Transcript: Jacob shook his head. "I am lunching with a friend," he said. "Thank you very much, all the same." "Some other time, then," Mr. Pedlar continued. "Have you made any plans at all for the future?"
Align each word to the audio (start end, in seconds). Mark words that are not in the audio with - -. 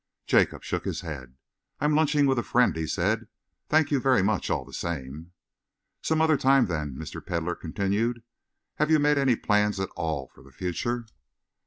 Jacob 0.25 0.63
shook 0.63 0.83
his 0.83 1.01
head. 1.01 1.35
"I 1.79 1.85
am 1.85 1.93
lunching 1.93 2.25
with 2.25 2.39
a 2.39 2.43
friend," 2.43 2.75
he 2.75 2.87
said. 2.87 3.27
"Thank 3.69 3.91
you 3.91 3.99
very 3.99 4.23
much, 4.23 4.49
all 4.49 4.65
the 4.65 4.73
same." 4.73 5.33
"Some 6.01 6.21
other 6.23 6.37
time, 6.37 6.65
then," 6.65 6.95
Mr. 6.95 7.23
Pedlar 7.23 7.53
continued. 7.53 8.23
"Have 8.77 8.89
you 8.89 8.97
made 8.97 9.19
any 9.19 9.35
plans 9.35 9.79
at 9.79 9.91
all 9.95 10.27
for 10.33 10.41
the 10.41 10.51
future?" 10.51 11.05